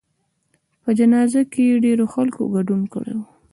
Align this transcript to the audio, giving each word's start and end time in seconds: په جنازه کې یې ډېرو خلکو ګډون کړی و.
په 0.83 0.89
جنازه 0.99 1.41
کې 1.51 1.61
یې 1.69 1.75
ډېرو 1.85 2.05
خلکو 2.13 2.41
ګډون 2.55 2.81
کړی 2.93 3.13
و. 3.17 3.21